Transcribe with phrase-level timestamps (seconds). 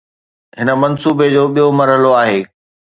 [0.59, 2.39] هن منصوبي جو ٻيو مرحلو آهي